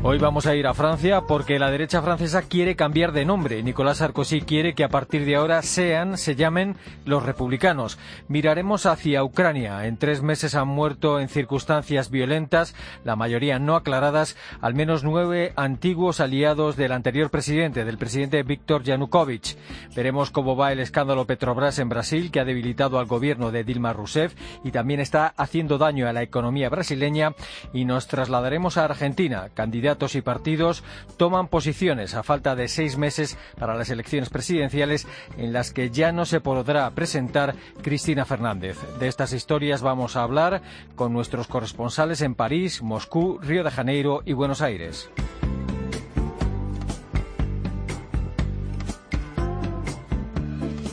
[0.00, 3.64] Hoy vamos a ir a Francia porque la derecha francesa quiere cambiar de nombre.
[3.64, 7.98] Nicolás Sarkozy quiere que a partir de ahora sean, se llamen los republicanos.
[8.28, 9.86] Miraremos hacia Ucrania.
[9.86, 15.52] En tres meses han muerto en circunstancias violentas, la mayoría no aclaradas, al menos nueve
[15.56, 19.56] antiguos aliados del anterior presidente, del presidente Víctor Yanukovych.
[19.96, 23.92] Veremos cómo va el escándalo Petrobras en Brasil, que ha debilitado al gobierno de Dilma
[23.94, 27.32] Rousseff y también está haciendo daño a la economía brasileña.
[27.72, 29.48] Y nos trasladaremos a Argentina,
[29.88, 30.84] candidatos y partidos
[31.16, 35.06] toman posiciones a falta de seis meses para las elecciones presidenciales
[35.38, 38.76] en las que ya no se podrá presentar Cristina Fernández.
[39.00, 40.60] De estas historias vamos a hablar
[40.94, 45.08] con nuestros corresponsales en París, Moscú, Río de Janeiro y Buenos Aires.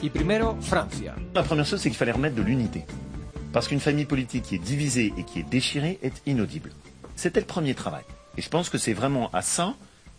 [0.01, 1.15] Y primero, Francia.
[1.33, 2.85] La première chose, c'est qu'il fallait remettre de l'unité.
[3.51, 6.71] Parce qu'une famille politique qui est divisée et qui est déchirée est inaudible.
[7.15, 8.03] C'était le premier travail.
[8.37, 9.75] Et je pense que c'est vraiment à ça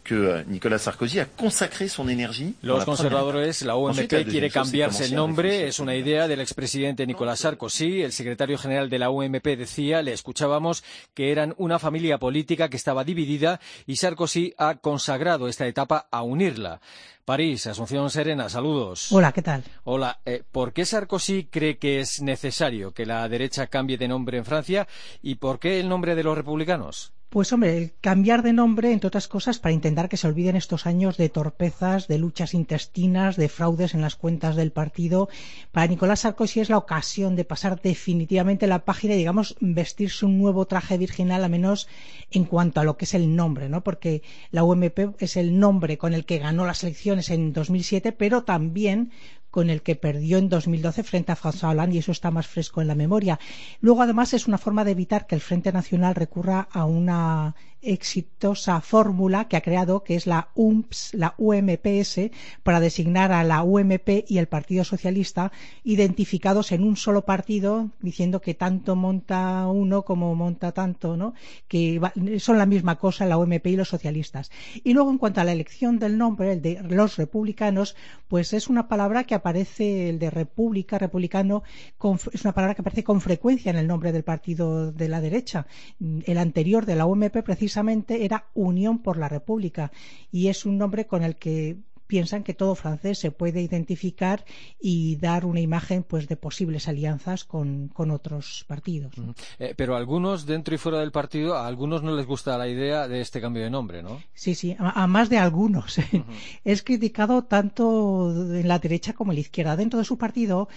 [0.06, 2.54] que Nicolas Sarkozy a consacré son énergie.
[2.62, 5.66] Los conservadores, la UMP, quiere cambiarse el nombre.
[5.66, 8.02] Es una idea del expresidente Nicolas Sarkozy.
[8.02, 12.76] El secretario general de la UMP decía, le escuchábamos, que eran una familia política que
[12.76, 16.80] estaba dividida y Sarkozy ha consagrado esta etapa a unirla.
[17.24, 19.10] París, Asunción Serena, saludos.
[19.10, 19.64] Hola, ¿qué tal?
[19.82, 24.38] Hola, eh, ¿por qué Sarkozy cree que es necesario que la derecha cambie de nombre
[24.38, 24.86] en Francia
[25.20, 27.15] y por qué el nombre de los republicanos?
[27.36, 30.86] Pues hombre, el cambiar de nombre, entre otras cosas, para intentar que se olviden estos
[30.86, 35.28] años de torpezas, de luchas intestinas, de fraudes en las cuentas del partido.
[35.70, 40.38] Para Nicolás Sarkozy es la ocasión de pasar definitivamente la página y, digamos, vestirse un
[40.38, 41.88] nuevo traje virginal, al menos
[42.30, 43.84] en cuanto a lo que es el nombre, ¿no?
[43.84, 48.44] Porque la UMP es el nombre con el que ganó las elecciones en 2007, pero
[48.44, 49.10] también
[49.56, 52.82] con el que perdió en 2012 frente a François Hollande y eso está más fresco
[52.82, 53.40] en la memoria.
[53.80, 57.54] Luego, además, es una forma de evitar que el Frente Nacional recurra a una
[57.86, 62.30] exitosa fórmula que ha creado, que es la UMPS, la UMPS,
[62.62, 65.52] para designar a la UMP y el Partido Socialista
[65.84, 71.34] identificados en un solo partido, diciendo que tanto monta uno como monta tanto, ¿no?
[71.68, 72.00] que
[72.38, 74.50] son la misma cosa la UMP y los socialistas.
[74.82, 77.96] Y luego, en cuanto a la elección del nombre, el de los republicanos,
[78.28, 81.62] pues es una palabra que aparece, el de república, republicano,
[81.98, 85.20] con, es una palabra que aparece con frecuencia en el nombre del partido de la
[85.20, 85.66] derecha.
[86.00, 87.75] El anterior de la UMP, precisamente,
[88.24, 89.92] era Unión por la República
[90.32, 94.44] y es un nombre con el que piensan que todo francés se puede identificar
[94.80, 99.14] y dar una imagen pues de posibles alianzas con, con otros partidos.
[99.16, 99.34] -huh.
[99.58, 103.08] eh, pero algunos dentro y fuera del partido, a algunos no les gusta la idea
[103.08, 104.22] de este cambio de nombre, ¿no?
[104.34, 105.96] Sí, sí, a, a más de algunos.
[106.16, 106.24] Uh -huh.
[106.64, 109.76] Es criticado tanto en la derecha como en la izquierda.
[109.76, 110.68] Dentro de su partido,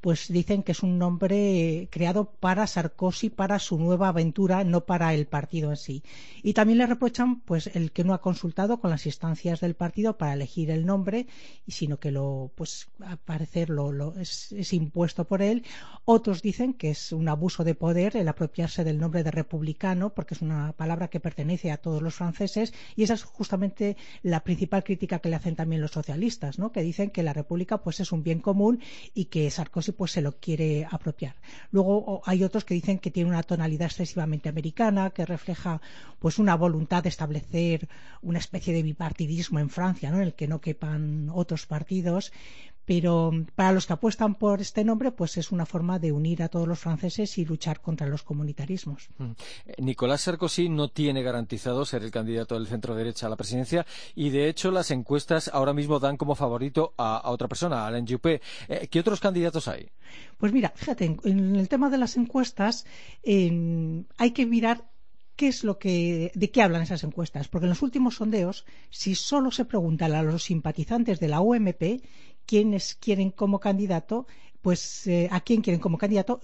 [0.00, 5.14] pues dicen que es un nombre creado para Sarkozy, para su nueva aventura, no para
[5.14, 6.02] el partido en sí.
[6.42, 10.16] Y también le reprochan pues el que no ha consultado con las instancias del partido
[10.16, 11.26] para elegir el nombre,
[11.66, 15.64] sino que lo, pues, a parecer lo es, es, impuesto por él.
[16.04, 20.34] Otros dicen que es un abuso de poder el apropiarse del nombre de republicano, porque
[20.34, 24.84] es una palabra que pertenece a todos los franceses, y esa es justamente la principal
[24.84, 26.72] crítica que le hacen también los socialistas, ¿no?
[26.72, 28.80] que dicen que la república pues, es un bien común
[29.14, 31.36] y que Sarkozy pues, se lo quiere apropiar.
[31.70, 35.80] Luego hay otros que dicen que tiene una tonalidad excesivamente americana, que refleja
[36.18, 37.88] pues, una voluntad de establecer
[38.22, 40.18] una especie de bipartidismo en Francia, ¿no?
[40.18, 42.30] en el que no quepan otros partidos,
[42.84, 46.48] pero para los que apuestan por este nombre, pues es una forma de unir a
[46.48, 49.08] todos los franceses y luchar contra los comunitarismos.
[49.18, 49.32] Mm.
[49.78, 54.28] Nicolás Sarkozy no tiene garantizado ser el candidato del centro derecha a la presidencia y
[54.28, 58.06] de hecho las encuestas ahora mismo dan como favorito a, a otra persona, a Alain
[58.06, 58.42] Juppé.
[58.68, 59.88] Eh, ¿Qué otros candidatos hay?
[60.36, 62.84] Pues mira, fíjate, en, en el tema de las encuestas
[63.22, 64.84] eh, hay que mirar
[65.38, 67.46] qué es lo que, de qué hablan esas encuestas.
[67.46, 72.02] Porque en los últimos sondeos, si solo se preguntan a los simpatizantes de la UMP
[72.44, 74.26] quiénes quieren como candidato,
[74.62, 76.40] pues eh, a quién quieren como candidato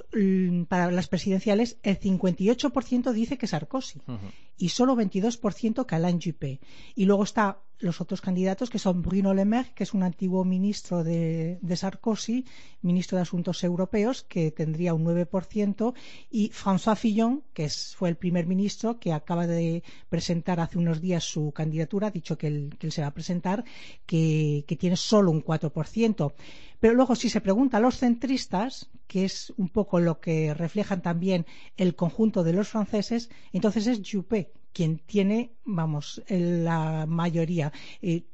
[0.69, 4.33] para las presidenciales, el 58% dice que Sarkozy uh -huh.
[4.59, 6.61] y solo 22% que Alain Juppé.
[6.95, 10.45] Y luego está los otros candidatos que son Bruno Le Maire, que es un antiguo
[10.45, 12.47] ministro de, Sarkozy,
[12.83, 15.95] ministro de Asuntos Europeos, que tendría un 9%,
[16.31, 21.25] y François Fillon, que fue el primer ministro que acaba de presentar hace unos días
[21.25, 23.65] su candidatura, ha dicho que él, que él se va a presentar,
[24.07, 26.33] que, que tiene solo un 4%.
[26.81, 31.03] Pero luego, si se pregunta a los centristas, que es un poco lo que reflejan
[31.03, 31.47] también
[31.77, 37.73] el conjunto de los franceses, entonces es Juppé quien tiene, vamos, la mayoría,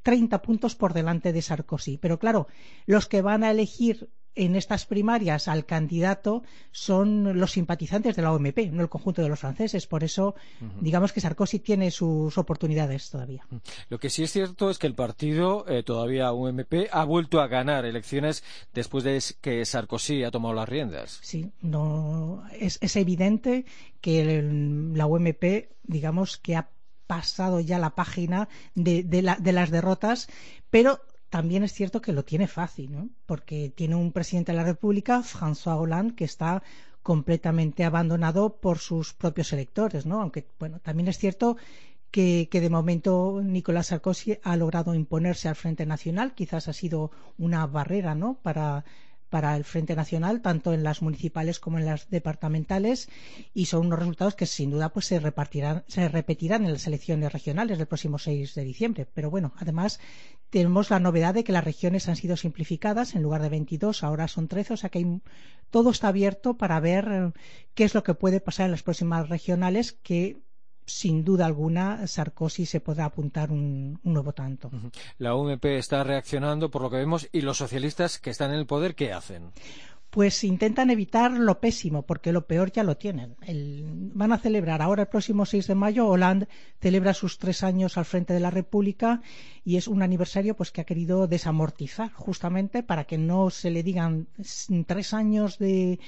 [0.03, 1.99] 30 eh, puntos por delante de Sarkozy.
[1.99, 2.49] Pero claro,
[2.87, 8.33] los que van a elegir en estas primarias al candidato son los simpatizantes de la
[8.33, 9.87] OMP, no el conjunto de los franceses.
[9.87, 10.35] Por eso,
[10.81, 13.47] digamos que Sarkozy tiene sus oportunidades todavía.
[13.89, 17.49] Lo que sí es cierto es que el partido, eh, todavía UMP, ha vuelto a
[17.49, 21.19] ganar elecciones después de que Sarkozy ha tomado las riendas.
[21.23, 23.65] Sí, no, es, evidente
[24.01, 24.43] que
[24.95, 26.71] la UMP, digamos que ha
[27.07, 30.29] pasado ya la página de, de las derrotas,
[30.71, 31.01] pero
[31.31, 33.09] también es cierto que lo tiene fácil, ¿no?
[33.25, 36.63] porque tiene un presidente de la República, François Hollande, que está
[37.03, 40.21] completamente abandonado por sus propios electores, ¿no?
[40.21, 41.57] Aunque, bueno, también es cierto
[42.11, 47.11] que, que, de momento Nicolás Sarkozy ha logrado imponerse al Frente Nacional, quizás ha sido
[47.39, 48.35] una barrera, ¿no?
[48.43, 48.85] Para
[49.31, 53.09] para el Frente Nacional, tanto en las municipales como en las departamentales,
[53.55, 57.33] y son unos resultados que sin duda pues, se, repartirán, se repetirán en las elecciones
[57.33, 59.07] regionales del próximo 6 de diciembre.
[59.15, 60.01] Pero bueno, además
[60.51, 64.29] tenemos la novedad de que las regiones han sido simplificadas, en lugar de 22 ahora
[64.29, 65.21] son 13, o sea que
[65.71, 67.33] todo está abierto para ver eh,
[67.75, 70.39] qué es lo que puede pasar en las próximas regionales que
[70.91, 74.71] sin duda alguna Sarkozy se podrá apuntar un, nuevo tanto.
[75.19, 78.67] La UMP está reaccionando por lo que vemos y los socialistas que están en el
[78.67, 79.53] poder, ¿qué hacen?
[80.11, 83.37] Pues intentan evitar lo pésimo, porque lo peor ya lo tienen.
[84.15, 86.49] van a celebrar ahora el próximo 6 de mayo, Hollande
[86.81, 89.23] celebra sus tres años al frente de la República
[89.65, 93.83] y es un aniversario pues que ha querido desamortizar justamente para que no se le
[93.83, 94.27] digan
[94.87, 96.01] tres años de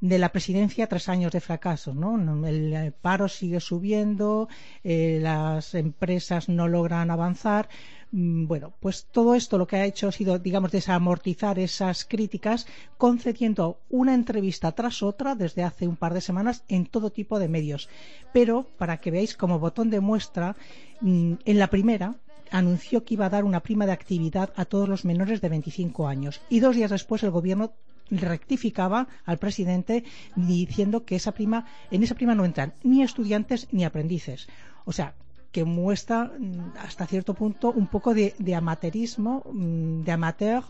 [0.00, 1.94] de la presidencia tras años de fracaso.
[1.94, 2.46] ¿no?
[2.46, 4.48] El paro sigue subiendo,
[4.84, 7.68] eh, las empresas no logran avanzar.
[8.10, 12.66] Mm, bueno, pues todo esto lo que ha hecho ha sido, digamos, desamortizar esas críticas,
[12.96, 17.48] concediendo una entrevista tras otra desde hace un par de semanas en todo tipo de
[17.48, 17.88] medios.
[18.32, 20.56] Pero, para que veáis como botón de muestra,
[21.00, 22.14] mm, en la primera,
[22.50, 26.08] anunció que iba a dar una prima de actividad a todos los menores de 25
[26.08, 27.72] años y dos días después el gobierno
[28.10, 30.02] rectificaba al presidente
[30.34, 34.48] diciendo que esa prima, en esa prima no entran ni estudiantes ni aprendices.
[34.86, 35.14] O sea,
[35.52, 40.62] que muestra mm, hasta cierto punto un poco de, de amateurismo, mm, de amateur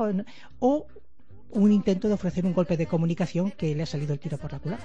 [0.61, 0.87] o
[1.51, 4.53] un intento de ofrecer un golpe de comunicación que le ha salido el tiro por
[4.53, 4.85] la culata.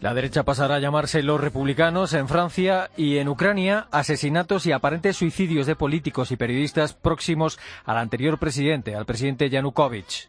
[0.00, 5.16] La derecha pasará a llamarse los republicanos en Francia y en Ucrania, asesinatos y aparentes
[5.16, 10.28] suicidios de políticos y periodistas próximos al anterior presidente, al presidente Yanukovych.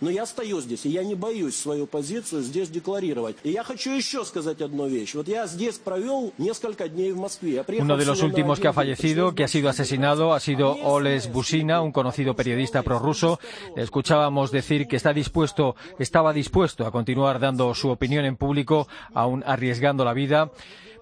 [0.00, 3.36] Но я остаюсь здесь, и я не боюсь свою позицию здесь декларировать.
[3.42, 5.14] И я хочу еще сказать одну вещь.
[5.14, 7.64] Вот я здесь провел несколько дней в Москве.
[7.78, 11.80] Uno de los últimos que ha fallecido, que ha sido asesinado, ha sido Oles Busina,
[11.80, 13.38] un conocido periodista prorruso.
[13.76, 18.88] Le escuchábamos decir que está dispuesto, estaba dispuesto a continuar dando su opinión en público,
[19.14, 20.50] aún arriesgando la vida.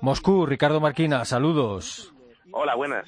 [0.00, 2.12] Moscú, Ricardo Marquina, saludos.
[2.52, 3.06] Hola, buenas.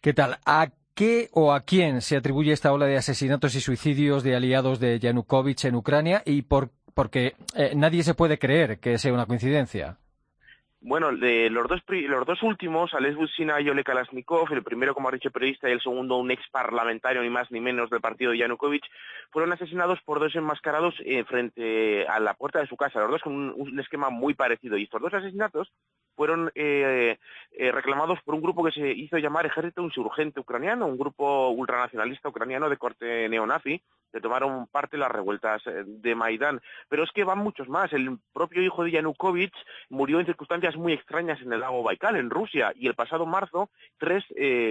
[0.00, 0.38] ¿Qué tal?
[0.44, 4.79] ¿A Qué o a quién se atribuye esta ola de asesinatos y suicidios de aliados
[4.79, 9.27] de Yanukovych en Ucrania y por, porque eh, nadie se puede creer que sea una
[9.27, 9.99] coincidencia?
[10.87, 15.09] Bueno, de los dos, los dos últimos, Alex Busina y Ole Kalashnikov, el primero como
[15.09, 18.33] ha dicho periodista y el segundo un ex parlamentario ni más ni menos del partido
[18.33, 18.85] Yanukovych,
[19.29, 23.21] fueron asesinados por dos enmascarados eh, frente a la puerta de su casa, los dos
[23.21, 24.77] con un, esquema muy parecido.
[24.77, 25.73] Y estos dos asesinatos
[26.15, 27.17] fueron eh,
[27.51, 32.29] eh, reclamados por un grupo que se hizo llamar Ejército Insurgente Ucraniano, un grupo ultranacionalista
[32.29, 36.61] ucraniano de corte neonazi, que tomaron parte las revueltas eh, de Maidán.
[36.89, 37.91] Pero es que van muchos más.
[37.93, 39.53] El propio hijo de Yanukovych
[39.89, 43.69] murió en circunstancias muy extrañas en el lago Baikal, en Rusia, y el pasado marzo
[43.97, 44.23] tres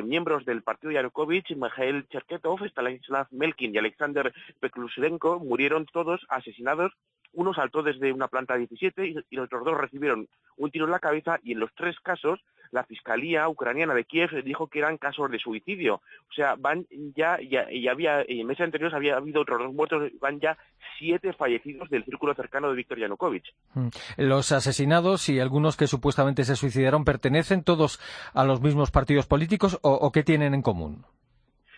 [0.04, 6.92] miembros del partido Yanukovych, Mikhail Cherketov, Stanislav Melkin y Alexander Peklushenko, murieron todos asesinados
[7.36, 10.26] uno saltó desde una planta 17 y, los otros dos recibieron
[10.56, 12.40] un tiro en la cabeza y en los tres casos
[12.76, 15.94] la Fiscalía ucraniana de Kiev dijo que eran casos de suicidio.
[16.30, 20.38] O sea, van ya, ya, había, en meses anteriores había habido otros dos muertos, van
[20.40, 20.58] ya
[20.98, 23.54] siete fallecidos del círculo cercano de Víctor Yanukovych.
[23.74, 23.88] Mm.
[24.18, 27.98] Los asesinados y algunos que supuestamente se suicidaron pertenecen todos
[28.34, 31.04] a los mismos partidos políticos o qué tienen en común?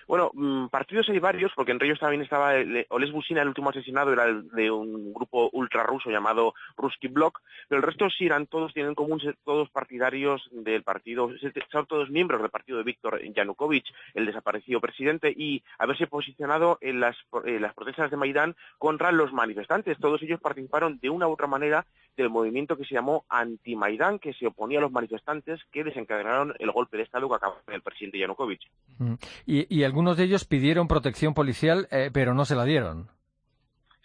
[0.09, 2.55] Bueno, mm, partidos hay varios, porque entre ellos también estaba
[2.88, 7.87] Oles Busina, el último asesinado era de un grupo ultrarruso llamado Ruski Blok, pero el
[7.87, 11.31] resto sí eran todos, tienen en común ser todos partidarios del partido,
[11.71, 13.85] son todos miembros del partido de Víctor Yanukovych,
[14.15, 19.35] el desaparecido presidente, y haberse posicionado en las, en las protestas de Maidán contra los
[19.35, 19.99] manifestantes.
[19.99, 21.85] Todos ellos participaron de una u otra manera
[22.17, 26.73] del movimiento que se llamó Anti-Maidán, que se oponía a los manifestantes que desencadenaron el
[26.73, 28.69] golpe de Estado que acabó el presidente Yanukovych.
[28.99, 29.15] Mm.
[29.47, 33.09] ¿Y, y algunos de ellos pidieron protección policial, eh, pero no se la dieron.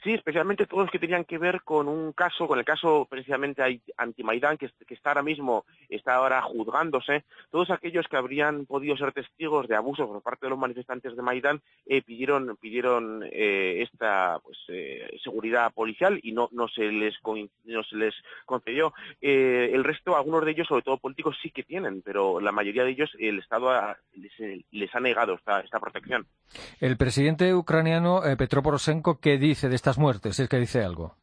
[0.04, 3.64] Sí, especialmente todos los que tenían que ver con un caso, con el caso precisamente
[3.96, 7.24] anti-Maidán, que, está ahora mismo, está ahora juzgándose.
[7.50, 11.22] Todos aquellos que habrían podido ser testigos de abusos por parte de los manifestantes de
[11.22, 17.16] Maidán eh, pidieron, pidieron eh, esta pues, eh, seguridad policial y no, no, se les
[17.64, 18.14] no se les
[18.46, 18.94] concedió.
[19.22, 22.92] el resto, algunos de ellos, sobre todo políticos, sí que tienen, pero la mayoría de
[22.92, 23.72] ellos el Estado
[24.72, 26.28] les, ha negado esta, esta protección.
[26.82, 31.18] El presidente ucraniano Petro Poroshenko, ¿qué dice de esta muertes, es que dice algo.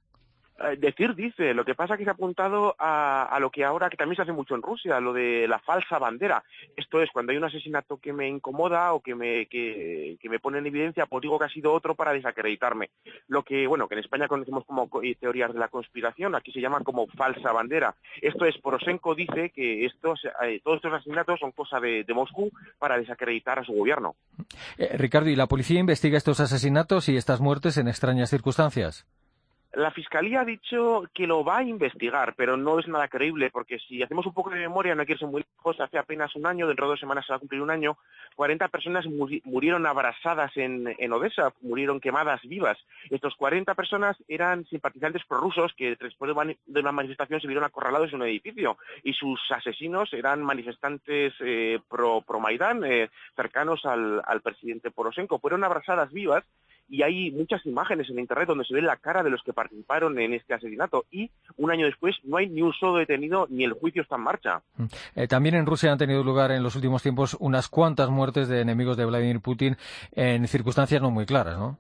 [0.60, 3.88] Eh, decir dice, lo que pasa es que se ha apuntado a, lo que ahora,
[3.88, 6.42] que también se hace mucho en Rusia, lo de la falsa bandera.
[6.76, 10.58] Esto es, cuando hay un asesinato que me incomoda o que me, que, me pone
[10.58, 12.90] en evidencia, pues digo que ha sido otro para desacreditarme.
[13.28, 14.88] Lo que, bueno, que en España conocemos como
[15.18, 17.94] teorías de la conspiración, aquí se llama como falsa bandera.
[18.20, 22.98] Esto es, Poroshenko dice que estos, eh, todos estos asesinatos son cosa de, Moscú para
[22.98, 24.16] desacreditar a su gobierno.
[24.76, 29.06] Eh, Ricardo, ¿y la policía investiga estos asesinatos y estas muertes en extrañas circunstancias?
[29.72, 33.78] La Fiscalía ha dicho que lo va a investigar, pero no es nada creíble, porque
[33.78, 36.44] si hacemos un poco de memoria, no hay que irse muy lejos, hace apenas un
[36.46, 37.96] año, dentro de dos semanas se va a cumplir un año,
[38.34, 39.06] 40 personas
[39.44, 42.78] murieron abrasadas en, Odessa, murieron quemadas vivas.
[43.10, 46.34] Estas 40 personas eran simpatizantes prorrusos que después
[46.66, 51.78] de una manifestación se vieron acorralados en un edificio, y sus asesinos eran manifestantes eh,
[51.88, 55.38] pro Maidán, eh, cercanos al, al presidente Poroshenko.
[55.38, 56.42] Fueron abrasadas vivas
[56.90, 60.18] y hay muchas imágenes en Internet donde se ve la cara de los que participaron
[60.18, 63.72] en este asesinato y un año después no hay ni un solo detenido ni el
[63.72, 64.62] juicio está en marcha.
[64.76, 64.84] Mm.
[65.14, 68.60] Eh, también en Rusia han tenido lugar en los últimos tiempos unas cuantas muertes de
[68.60, 69.76] enemigos de Vladimir Putin
[70.12, 71.78] en circunstancias no muy claras, ¿no?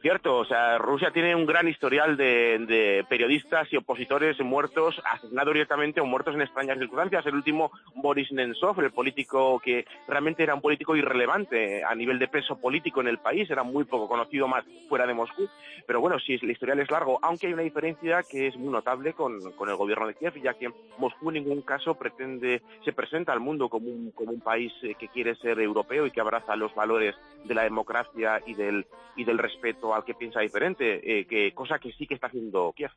[0.00, 6.00] Cierto, o sea, Rusia tiene un gran historial de, periodistas y opositores muertos, asesinados directamente
[6.00, 7.26] o muertos en extrañas circunstancias.
[7.26, 12.28] El último, Boris Nemtsov, el político que realmente era un político irrelevante a nivel de
[12.28, 15.46] peso político en el país, era muy poco conocido más fuera de Moscú.
[15.86, 19.12] Pero bueno, sí, el historial es largo, aunque hay una diferencia que es muy notable
[19.12, 23.40] con, el gobierno de Kiev, ya que Moscú en ningún caso pretende, se presenta al
[23.40, 26.74] mundo como un, como un país eh, que quiere ser europeo y que abraza los
[26.74, 27.14] valores
[27.44, 31.78] de la democracia y del, y del respeto al que piensa diferente, eh, que cosa
[31.78, 32.90] que sí que está haciendo Kiev.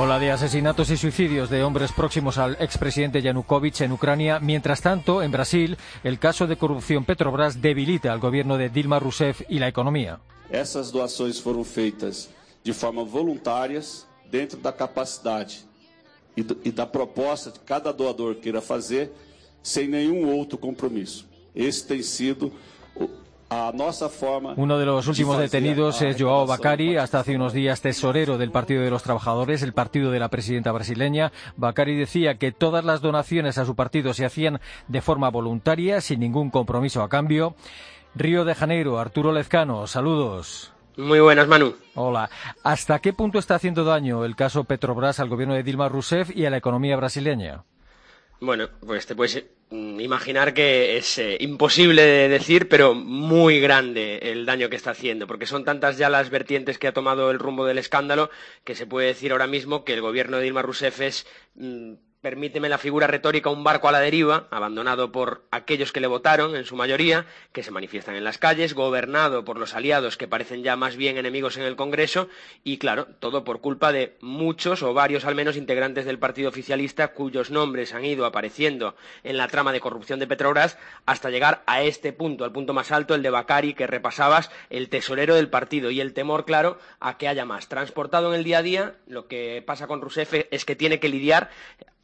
[0.00, 4.38] Hola de asesinatos y suicidios de hombres próximos al expresidente Yanukovych en Ucrania.
[4.38, 9.42] Mientras tanto, en Brasil, el caso de corrupción Petrobras debilita al gobierno de Dilma Rousseff
[9.48, 10.20] y la economía.
[10.50, 12.30] Esas doações fueron feitas
[12.62, 15.67] de forma voluntarias dentro da capacidade
[16.40, 19.12] e, e da proposta de cada doador queira fazer,
[19.62, 21.26] sem nenhum outro compromisso.
[21.54, 22.52] Esse tem sido
[24.56, 28.82] Uno de los últimos detenidos es Joao Bacari, hasta hace unos días tesorero del Partido
[28.82, 31.32] de los Trabajadores, el partido de la presidenta brasileña.
[31.56, 36.20] Bacari decía que todas las donaciones a su partido se hacían de forma voluntaria, sin
[36.20, 37.54] ningún compromiso a cambio.
[38.14, 40.72] Río de Janeiro, Arturo Lezcano, saludos.
[40.98, 41.76] Muy buenas, Manu.
[41.94, 42.28] Hola.
[42.64, 46.44] ¿Hasta qué punto está haciendo daño el caso Petrobras al gobierno de Dilma Rousseff y
[46.44, 47.62] a la economía brasileña?
[48.40, 54.44] Bueno, pues te puedes imaginar que es eh, imposible de decir, pero muy grande el
[54.44, 57.64] daño que está haciendo, porque son tantas ya las vertientes que ha tomado el rumbo
[57.64, 58.28] del escándalo
[58.64, 62.68] que se puede decir ahora mismo que el gobierno de Dilma Rousseff es mm, permíteme
[62.68, 66.64] la figura retórica, un barco a la deriva, abandonado por aquellos que le votaron, en
[66.64, 70.76] su mayoría, que se manifiestan en las calles, gobernado por los aliados que parecen ya
[70.76, 72.28] más bien enemigos en el Congreso,
[72.64, 77.08] y claro, todo por culpa de muchos o varios al menos integrantes del Partido Oficialista
[77.08, 81.82] cuyos nombres han ido apareciendo en la trama de corrupción de Petrobras hasta llegar a
[81.82, 85.90] este punto, al punto más alto, el de Bacari, que repasabas, el tesorero del partido,
[85.90, 87.68] y el temor, claro, a que haya más.
[87.68, 91.08] Transportado en el día a día, lo que pasa con Rousseff es que tiene que
[91.08, 91.50] lidiar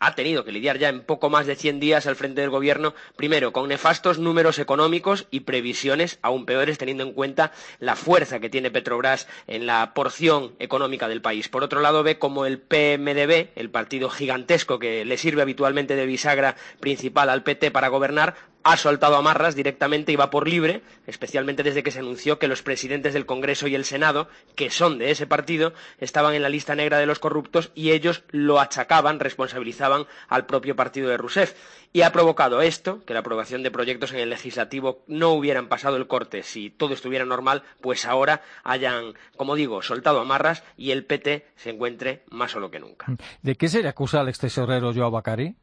[0.04, 2.94] ha tenido que lidiar ya en poco más de 100 días al frente del gobierno,
[3.16, 8.50] primero con nefastos números económicos y previsiones aún peores teniendo en cuenta la fuerza que
[8.50, 11.48] tiene Petrobras en la porción económica del país.
[11.48, 16.04] Por otro lado, ve como el PMDB, el partido gigantesco que le sirve habitualmente de
[16.04, 21.62] bisagra principal al PT para gobernar, ha soltado amarras directamente y va por libre, especialmente
[21.62, 25.10] desde que se anunció que los presidentes del Congreso y el Senado, que son de
[25.10, 30.06] ese partido, estaban en la lista negra de los corruptos y ellos lo achacaban, responsabilizaban
[30.28, 31.54] al propio partido de Rousseff.
[31.92, 35.96] Y ha provocado esto, que la aprobación de proyectos en el legislativo no hubieran pasado
[35.96, 41.04] el corte si todo estuviera normal, pues ahora hayan, como digo, soltado amarras y el
[41.04, 43.06] PT se encuentre más solo que nunca.
[43.42, 45.54] ¿De qué se le acusa al ex tesorero Joao Bacari?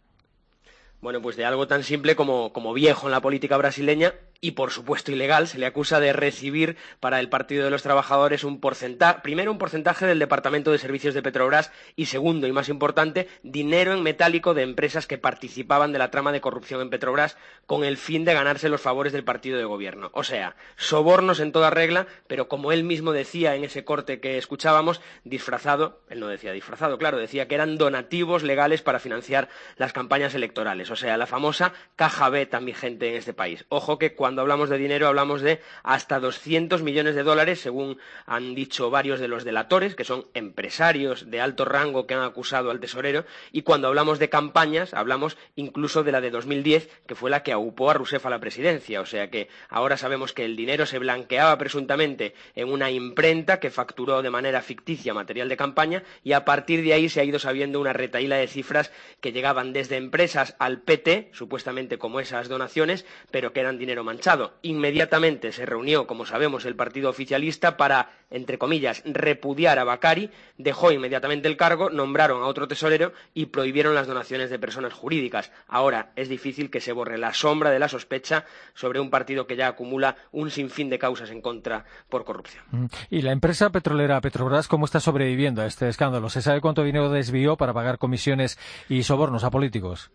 [1.01, 5.11] Bueno, pues de algo tan simple como, viejo en la política brasileña y por supuesto
[5.11, 9.51] ilegal, se le acusa de recibir para el Partido de los Trabajadores un porcentaje, primero
[9.51, 14.01] un porcentaje del Departamento de Servicios de Petrobras y segundo y más importante, dinero en
[14.01, 18.25] metálico de empresas que participaban de la trama de corrupción en Petrobras con el fin
[18.25, 20.09] de ganarse los favores del partido de gobierno.
[20.13, 24.37] O sea, sobornos en toda regla, pero como él mismo decía en ese corte que
[24.37, 29.93] escuchábamos, disfrazado, él no decía disfrazado, claro, decía que eran donativos legales para financiar las
[29.93, 30.90] campañas electorales.
[30.91, 33.65] O sea, la famosa caja B tan vigente en este país.
[33.69, 38.55] Ojo que cuando hablamos de dinero hablamos de hasta 200 millones de dólares, según han
[38.55, 42.79] dicho varios de los delatores, que son empresarios de alto rango que han acusado al
[42.79, 47.43] tesorero, y cuando hablamos de campañas hablamos incluso de la de 2010, que fue la
[47.43, 49.01] que aupó a Rousseff a la presidencia.
[49.01, 53.69] O sea que ahora sabemos que el dinero se blanqueaba presuntamente en una imprenta que
[53.69, 57.39] facturó de manera ficticia material de campaña y a partir de ahí se ha ido
[57.39, 63.05] sabiendo una retaíla de cifras que llegaban desde empresas al PT, supuestamente como esas donaciones,
[63.29, 64.21] pero que eran dinero manchado
[64.61, 70.91] Inmediatamente se reunió, como sabemos, el partido oficialista para, entre comillas, repudiar a Bacari, dejó
[70.91, 75.51] inmediatamente el cargo, nombraron a otro tesorero y prohibieron las donaciones de personas jurídicas.
[75.67, 79.55] Ahora es difícil que se borre la sombra de la sospecha sobre un partido que
[79.55, 82.63] ya acumula un sinfín de causas en contra por corrupción.
[82.71, 82.85] Mm.
[83.09, 86.29] ¿Y la empresa petrolera Petrobras cómo está sobreviviendo a este escándalo?
[86.29, 90.11] ¿Se sabe cuánto dinero desvió para pagar comisiones y sobornos a políticos?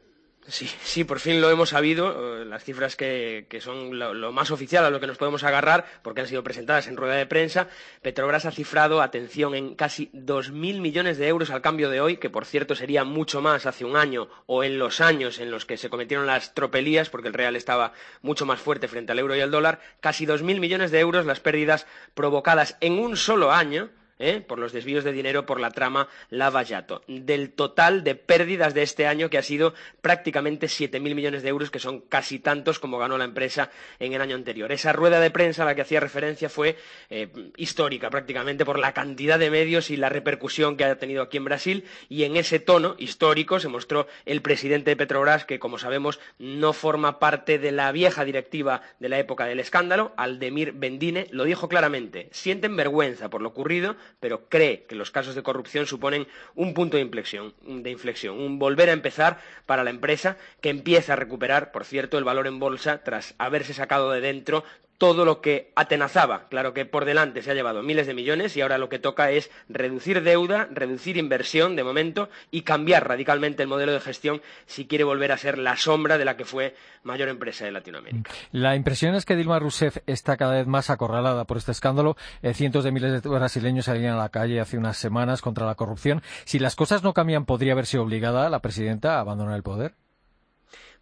[0.49, 4.85] Sí, sí, por fin lo hemos sabido, eh, las cifras que, son lo, más oficial
[4.85, 7.69] a lo que nos podemos agarrar, porque han sido presentadas en rueda de prensa.
[8.01, 12.31] Petrobras ha cifrado, atención, en casi 2.000 millones de euros al cambio de hoy, que
[12.31, 15.77] por cierto sería mucho más hace un año o en los años en los que
[15.77, 19.41] se cometieron las tropelías, porque el real estaba mucho más fuerte frente al euro y
[19.41, 19.81] al dólar.
[19.99, 24.43] Casi 2.000 millones de euros las pérdidas provocadas en un solo año ¿eh?
[24.47, 27.03] por los desvíos de dinero por la trama Lavallato.
[27.07, 31.71] Del total de pérdidas de este año, que ha sido prácticamente 7.000 millones de euros,
[31.71, 34.73] que son casi tantos como ganó la empresa en el año anterior.
[34.73, 36.77] Esa rueda de prensa a la que hacía referencia fue
[37.11, 41.37] eh, histórica prácticamente por la cantidad de medios y la repercusión que ha tenido aquí
[41.37, 45.79] en Brasil y en ese tono histórico se mostró el presidente de Petrobras que como
[45.79, 51.29] sabemos no forma parte de la vieja directiva de la época del escándalo, Aldemir Bendine,
[51.31, 55.87] lo dijo claramente, sienten vergüenza por lo ocurrido pero cree que los casos de corrupción
[55.87, 60.71] suponen un punto de inflexión, de inflexión, un volver a empezar para la empresa que
[60.71, 64.65] empieza a recuperar, por cierto, el valor en bolsa tras haberse sacado de dentro
[64.99, 66.49] todo lo que atenazaba.
[66.49, 69.31] Claro que por delante se ha llevado miles de millones y ahora lo que toca
[69.31, 74.87] es reducir deuda, reducir inversión de momento y cambiar radicalmente el modelo de gestión si
[74.87, 78.31] quiere volver a ser la sombra de la que fue mayor empresa de Latinoamérica.
[78.53, 82.17] La impresión es que Dilma Rousseff está cada vez más acorralada por este escándalo.
[82.43, 85.75] Eh, cientos de miles de brasileños salían a la calle hace unas semanas contra la
[85.75, 86.23] corrupción.
[86.45, 89.95] Si las cosas no cambian, ¿podría verse obligada la presidenta a abandonar el poder?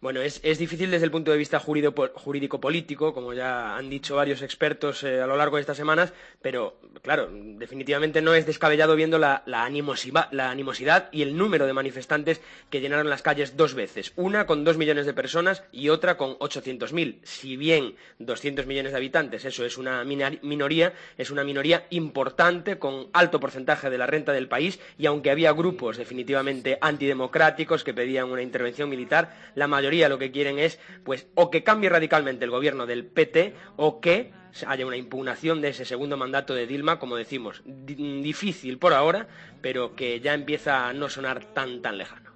[0.01, 5.03] Bueno, es, difícil desde el punto de vista jurídico-político, como ya han dicho varios expertos
[5.03, 9.43] eh, a lo largo de estas semanas, pero claro, definitivamente no es descabellado viendo la,
[9.47, 14.77] animosidad y el número de manifestantes que llenaron las calles dos veces, una con dos
[14.77, 17.19] millones de personas y otra con ochocientos mil.
[17.23, 23.07] Si bien doscientos millones de habitantes, eso es una minoría, es una minoría importante con
[23.13, 28.29] alto porcentaje de la renta del país y aunque había grupos definitivamente antidemocráticos que pedían
[28.29, 32.43] una intervención militar, la mayoría mayoría lo que quieren es, pues, o que cambie radicalmente
[32.43, 34.33] el gobierno del PT o que
[34.65, 39.27] haya una impugnación de ese segundo mandato de Dilma, como decimos, difícil por ahora,
[39.61, 42.31] pero que ya empieza a no sonar tan tan lejano.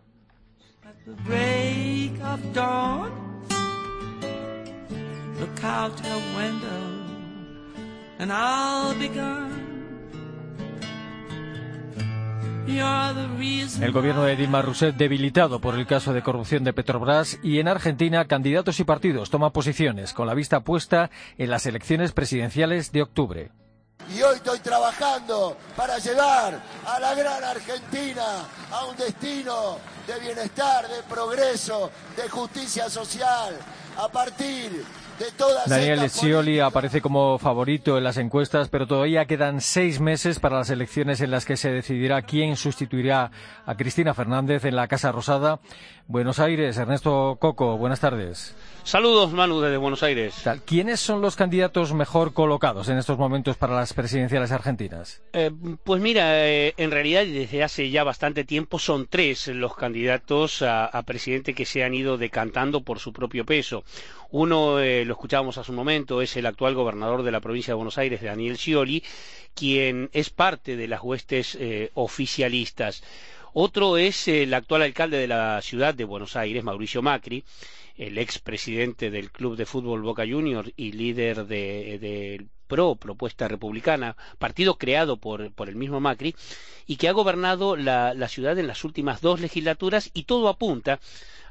[12.70, 17.68] El gobierno de Dilma Rousseff debilitado por el caso de corrupción de Petrobras y en
[17.68, 23.02] Argentina candidatos y partidos toman posiciones con la vista puesta en las elecciones presidenciales de
[23.02, 23.52] octubre.
[24.16, 30.88] Y hoy estoy trabajando para llevar a la gran Argentina a un destino de bienestar,
[30.88, 33.58] de progreso, de justicia social,
[33.98, 34.84] a partir
[35.68, 40.70] Daniel Scioli aparece como favorito en las encuestas, pero todavía quedan seis meses para las
[40.70, 43.32] elecciones en las que se decidirá quién sustituirá
[43.66, 45.60] a Cristina Fernández en la Casa Rosada.
[46.08, 48.56] Buenos Aires, Ernesto Coco, buenas tardes.
[48.84, 50.44] Saludos, Manu, desde Buenos Aires.
[50.66, 55.22] ¿Quiénes son los candidatos mejor colocados en estos momentos para las presidenciales argentinas?
[55.34, 55.52] Eh,
[55.84, 61.04] pues mira, eh, en realidad desde hace ya bastante tiempo son tres los candidatos a,
[61.06, 63.84] presidente que se han ido decantando por su propio peso.
[64.32, 67.76] Uno, eh, lo escuchábamos hace un momento, es el actual gobernador de la provincia de
[67.76, 69.04] Buenos Aires, Daniel Scioli,
[69.54, 71.58] quien es parte de las huestes
[71.94, 73.04] oficialistas.
[73.54, 77.44] Otro es el actual alcalde de la ciudad de Buenos Aires, Mauricio Macri,
[77.98, 84.16] el expresidente del Club de Fútbol Boca Juniors y líder del de PRO, Propuesta Republicana,
[84.38, 86.36] partido creado por, el mismo Macri,
[86.86, 91.00] y que ha gobernado la, ciudad en las últimas dos legislaturas y todo apunta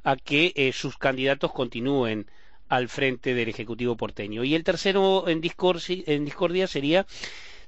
[0.04, 2.26] a que eh, sus candidatos continúen
[2.68, 4.44] al frente del Ejecutivo porteño.
[4.44, 7.06] Y el tercero en discordia, sería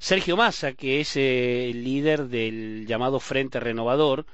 [0.02, 4.24] Sergio Massa, que es eh, el líder del llamado Frente Renovador,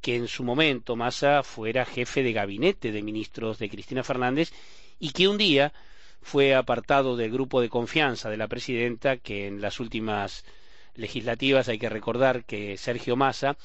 [0.00, 4.52] que en su momento Massa fuera jefe de gabinete de ministros de Cristina Fernández
[5.00, 5.72] y que un día
[6.22, 10.44] fue apartado del grupo de confianza de la presidenta que en las últimas
[10.94, 13.56] legislativas hay que recordar que Sergio Massa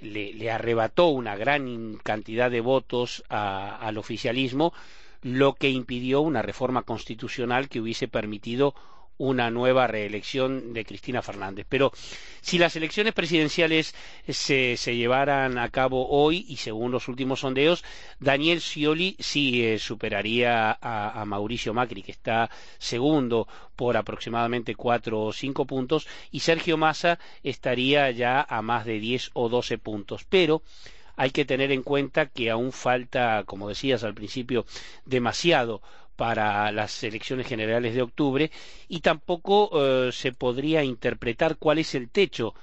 [0.00, 4.74] le, arrebató una gran cantidad de votos al oficialismo,
[5.22, 8.74] lo que impidió una reforma constitucional que hubiese permitido
[9.18, 11.66] una nueva reelección de Cristina Fernández.
[11.68, 11.92] Pero
[12.40, 13.94] si las elecciones presidenciales
[14.26, 17.84] se, llevaran a cabo hoy y según los últimos sondeos,
[18.20, 25.32] Daniel Scioli sí eh, superaría a, Mauricio Macri, que está segundo por aproximadamente cuatro o
[25.32, 30.24] cinco puntos, y Sergio Massa estaría ya a más de diez o doce puntos.
[30.28, 30.62] Pero
[31.16, 34.64] hay que tener en cuenta que aún falta, como decías al principio,
[35.04, 35.82] demasiado
[36.18, 38.50] para las elecciones generales de octubre
[38.88, 42.54] y tampoco eh, se podría interpretar cuál es el techo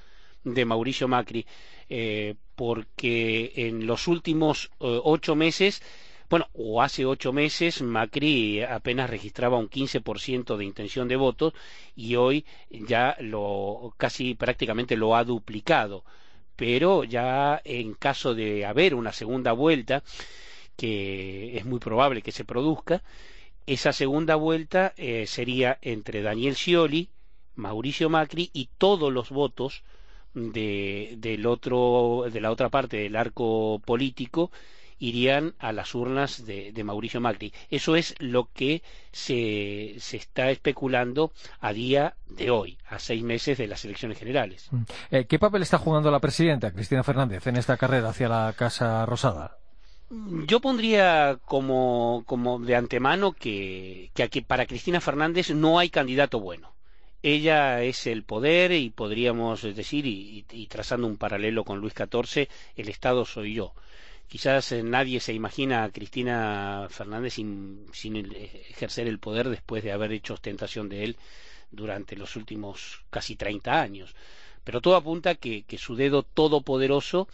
[0.44, 1.46] de Mauricio Macri,
[1.90, 5.82] eh, porque en los últimos eh, ocho meses,
[6.30, 11.54] bueno, o hace ocho meses, Macri apenas registraba un 15% de intención de votos
[11.96, 16.04] y hoy ya lo casi prácticamente lo ha duplicado.
[16.58, 20.04] Pero ya en caso de haber una segunda vuelta,
[20.76, 23.02] que es muy probable que se produzca,
[23.68, 27.10] esa segunda vuelta eh, sería entre Daniel Scioli,
[27.56, 29.84] Mauricio Macri y todos los votos
[30.34, 34.52] de, del otro, de la otra parte del arco político
[35.00, 37.54] irían a las urnas de, Mauricio Macri.
[37.70, 43.58] Eso es lo que se, se, está especulando a día de hoy, a seis meses
[43.58, 44.68] de las elecciones generales.
[44.72, 44.84] Mm.
[45.12, 49.06] Eh, ¿Qué papel está jugando la presidenta, Cristina Fernández, en esta carrera hacia la Casa
[49.06, 49.58] Rosada?
[50.10, 56.76] Yo pondría como, como de antemano que, que para Cristina Fernández no hay candidato bueno.
[57.24, 62.90] Ella es el poder y podríamos decir, y, trazando un paralelo con Luis XIV, el
[62.90, 63.74] Estado soy yo.
[64.28, 69.92] Quizás eh, nadie se imagina a Cristina Fernández sin, sin ejercer el poder después de
[69.92, 71.18] haber hecho ostentación de él
[71.72, 74.16] durante los últimos casi 30 años.
[74.64, 77.28] Pero todo apunta que, que su dedo todopoderoso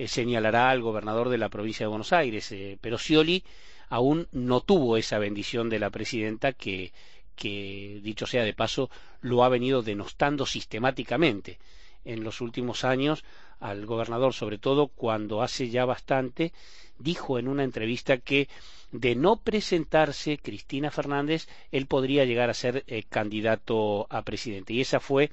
[0.00, 3.44] eh, señalará al gobernador de la provincia de Buenos Aires, eh, pero Scioli
[3.90, 6.92] aún no tuvo esa bendición de la presidenta que,
[7.36, 8.88] que, dicho sea de paso,
[9.20, 11.58] lo ha venido denostando sistemáticamente
[12.04, 13.24] en los últimos años
[13.58, 16.52] al gobernador, sobre todo cuando hace ya bastante
[17.00, 18.48] dijo en una entrevista que
[18.92, 24.72] de no presentarse Cristina Fernández, él podría llegar a ser eh, candidato a presidente.
[24.72, 25.30] Y esa fue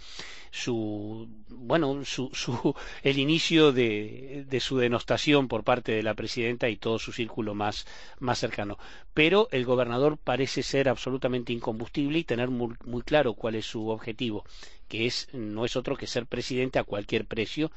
[0.51, 6.77] su, bueno, su, su, el inicio de, su denostación por parte de la presidenta y
[6.77, 7.87] todo su círculo más,
[8.19, 8.77] más cercano.
[9.15, 13.89] Pero el gobernador parece ser absolutamente incombustible y tener muy, muy claro cuál es su
[13.89, 14.45] objetivo,
[14.87, 17.71] que es, no es otro que ser presidente a cualquier precio.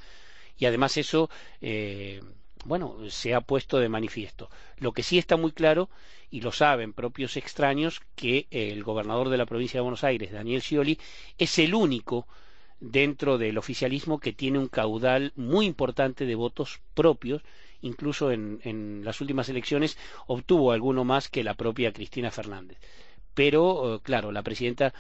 [0.59, 2.20] Y además eso eh,
[2.64, 4.51] bueno, se ha puesto de manifiesto.
[4.79, 5.88] Lo que sí está muy claro,
[6.31, 10.62] y lo saben propios extraños, que el gobernador de la provincia de Buenos Aires, Daniel
[10.62, 10.99] Scioli,
[11.38, 12.27] es el único
[12.79, 17.42] dentro del oficialismo que tiene un caudal muy importante de votos propios,
[17.83, 22.79] incluso en, en las últimas elecciones obtuvo alguno más que la propia Cristina Fernández.
[23.35, 24.92] Pero, eh, claro, la presidenta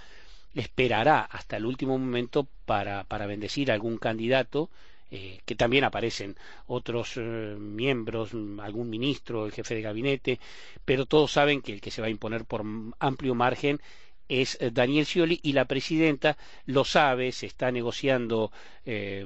[0.54, 4.70] esperará hasta el último momento para, para bendecir a algún candidato
[5.12, 6.36] eh, que también aparecen
[6.68, 7.20] otros eh,
[7.58, 10.38] miembros, algún ministro, el jefe de gabinete,
[10.84, 12.62] pero todos saben que el que se va a imponer por
[13.00, 13.80] amplio margen
[14.28, 16.36] es eh, Daniel Scioli y la presidenta
[16.66, 18.52] lo sabe, se está negociando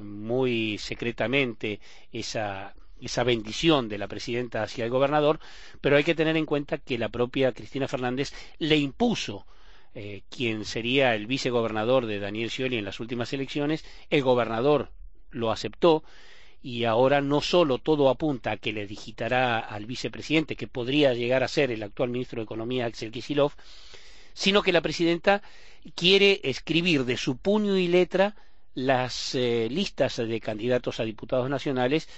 [0.02, 1.80] muy secretamente
[2.12, 5.38] esa, esa bendición de la presidenta hacia el gobernador,
[5.82, 9.46] pero hay que tener en cuenta que la propia Cristina Fernández le impuso
[10.28, 14.90] quien sería el vicegobernador de Daniel Scioli en las últimas elecciones, el gobernador
[15.30, 16.02] lo aceptó
[16.64, 21.42] y ahora no solo todo apunta a que le digitará al vicepresidente, que podría llegar
[21.42, 23.52] a ser el actual ministro de Economía, Axel Kisilov,
[24.32, 25.42] sino que la presidenta
[25.94, 28.34] quiere escribir de su puño y letra
[28.72, 32.08] las eh, listas de candidatos a diputados nacionales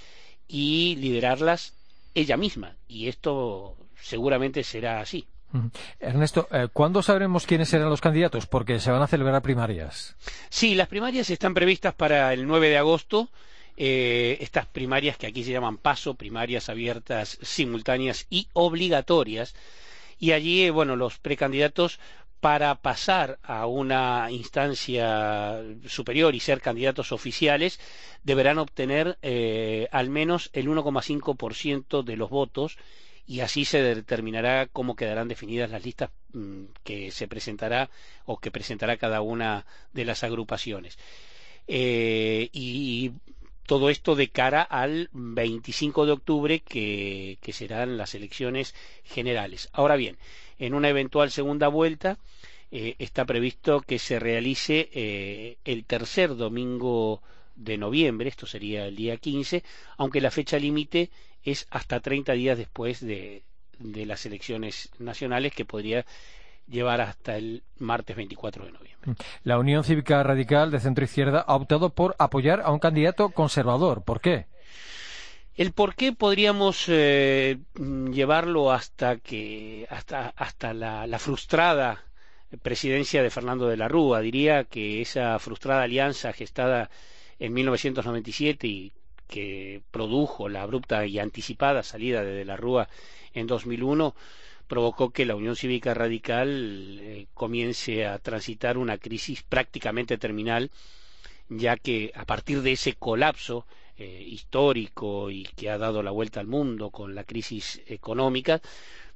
[0.47, 1.75] y liderarlas
[2.15, 2.77] ella misma.
[2.87, 5.27] Y esto seguramente será así.
[6.01, 8.47] Ernesto, eh, ¿cuándo sabremos quiénes serán los candidatos?
[8.47, 10.17] Porque se van a celebrar primarias.
[10.49, 13.29] Sí, las primarias están previstas para el 9 de agosto
[13.77, 19.55] eh, estas primarias que aquí se llaman paso, primarias abiertas, simultáneas y obligatorias.
[20.19, 22.01] Y allí, eh, bueno, los precandidatos
[22.41, 27.81] para pasar a una instancia superior y ser candidatos oficiales
[28.23, 32.79] deberán obtener eh, al menos el 1,5% de los votos
[33.27, 37.91] y así se determinará cómo quedarán definidas las listas mm, que se presentará
[38.25, 40.99] o que presentará cada una de las agrupaciones.
[41.67, 43.13] Eh, y
[43.67, 49.69] todo esto de cara al 25 de octubre que, serán las elecciones generales.
[49.73, 50.17] Ahora bien,
[50.59, 52.19] en una eventual segunda vuelta
[52.71, 57.23] eh, está previsto que se realice eh, el tercer domingo
[57.57, 59.65] de noviembre, esto sería el día 15,
[59.97, 61.11] aunque la fecha límite
[61.43, 63.43] es hasta 30 días después de,
[63.79, 66.05] las elecciones nacionales que podría
[66.67, 69.15] llevar hasta el martes 24 de noviembre.
[69.45, 74.03] La Unión Cívica Radical de Centro Izquierda ha optado por apoyar a un candidato conservador.
[74.03, 74.47] ¿Por qué?
[75.55, 82.05] El por qué podríamos eh, llevarlo hasta que hasta, hasta la, la, frustrada
[82.63, 84.21] presidencia de Fernando de la Rúa.
[84.21, 86.91] Diría que esa frustrada alianza gestada
[87.39, 88.93] en 1997 y
[89.27, 92.89] que produjo la abrupta y anticipada salida de De la Rúa
[93.35, 94.15] en 2001
[94.67, 100.71] provocó que la Unión Cívica Radical eh, comience a transitar una crisis prácticamente terminal,
[101.49, 106.41] ya que a partir de ese colapso eh, histórico y que ha dado la vuelta
[106.41, 108.61] al mundo con la crisis económica,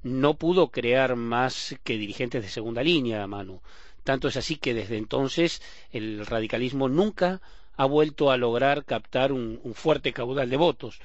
[0.02, 3.60] no pudo crear más que dirigentes de segunda línea, Manu.
[4.04, 5.60] Tanto es así que desde entonces
[5.92, 7.42] el radicalismo nunca
[7.80, 11.00] ha vuelto a lograr captar un, fuerte caudal de votos.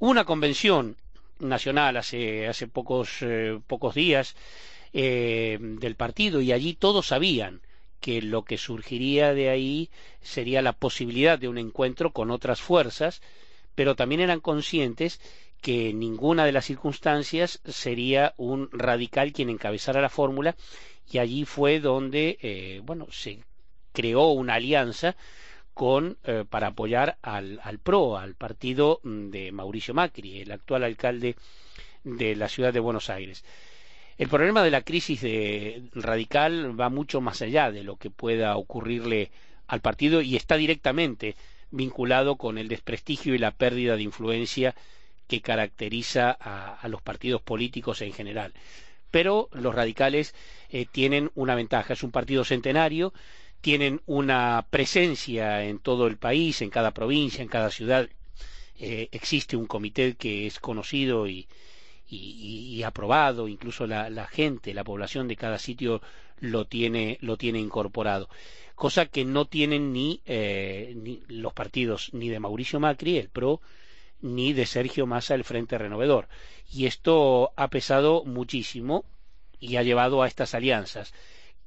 [0.00, 0.96] Una convención
[1.38, 4.34] nacional hace, hace pocos, eh, pocos días
[4.92, 7.60] eh, del partido y allí todos sabían
[8.00, 13.22] que lo que surgiría de ahí sería la posibilidad de un encuentro con otras fuerzas,
[13.76, 15.20] pero también eran conscientes
[15.62, 20.56] que ninguna de las circunstancias sería un radical quien encabezara la fórmula
[21.08, 23.38] y allí fue donde eh, bueno se
[23.92, 25.14] creó una alianza
[25.78, 30.82] con, eh, para apoyar al, al, PRO, al partido mm, de Mauricio Macri, el actual
[30.82, 31.36] alcalde
[32.02, 33.44] de la ciudad de Buenos Aires.
[34.16, 38.56] El problema de la crisis de radical va mucho más allá de lo que pueda
[38.56, 39.30] ocurrirle
[39.68, 41.36] al partido y está directamente
[41.70, 44.74] vinculado con el desprestigio y la pérdida de influencia
[45.28, 48.52] que caracteriza a, los partidos políticos en general.
[49.12, 50.34] Pero los radicales
[50.70, 53.12] eh, tienen una ventaja, es un partido centenario,
[53.60, 58.08] tienen una presencia en todo el país, en cada provincia, en cada ciudad.
[58.78, 61.46] Eh, existe un comité que es conocido y,
[62.84, 66.00] aprobado, incluso la, gente, la población de cada sitio
[66.40, 68.28] lo tiene, lo tiene incorporado.
[68.76, 73.60] Cosa que no tienen ni, eh, ni los partidos ni de Mauricio Macri, el PRO,
[74.20, 76.28] ni de Sergio Massa, el Frente Renovador.
[76.72, 79.04] Y esto ha pesado muchísimo
[79.58, 81.12] y ha llevado a estas alianzas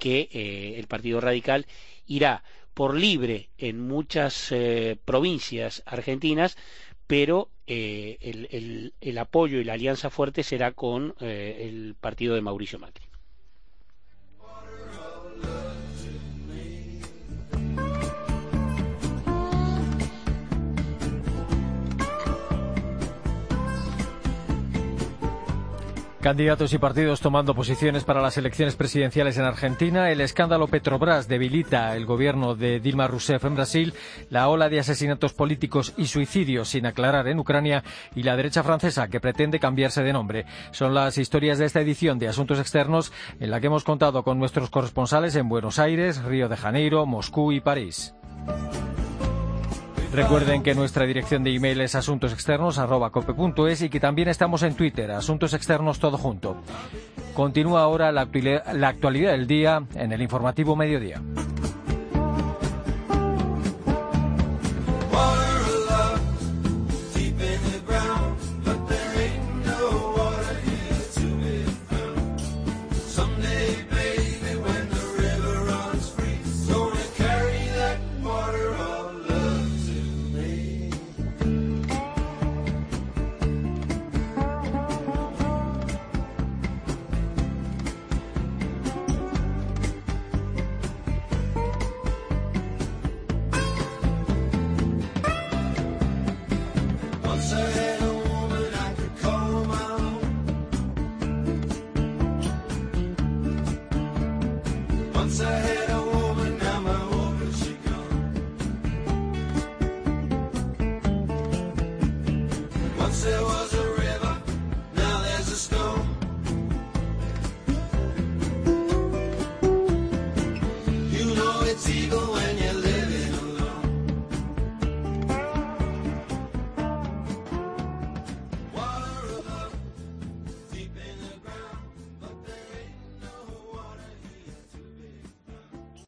[0.01, 1.67] que eh, el Partido Radical
[2.07, 6.57] irá por libre en muchas eh, provincias argentinas,
[7.05, 12.79] pero eh, el, el, apoyo y la alianza fuerte será con el partido de Mauricio
[12.79, 13.10] Macri.
[26.21, 30.11] Candidatos y partidos tomando posiciones para las elecciones presidenciales en Argentina.
[30.11, 33.95] El escándalo Petrobras debilita el gobierno de Dilma Rousseff en Brasil.
[34.29, 37.83] La ola de asesinatos políticos y suicidios sin aclarar en Ucrania.
[38.13, 40.45] Y la derecha francesa que pretende cambiarse de nombre.
[40.69, 44.37] Son las historias de esta edición de Asuntos Externos en la que hemos contado con
[44.37, 48.13] nuestros corresponsales en Buenos Aires, Río de Janeiro, Moscú y París.
[50.13, 55.53] Recuerden que nuestra dirección de email es asuntosexternos.cope.es y que también estamos en Twitter, Asuntos
[55.53, 56.57] Externos Todo Junto.
[57.33, 58.27] Continúa ahora la,
[58.73, 61.21] la actualidad del día en el informativo Mediodía.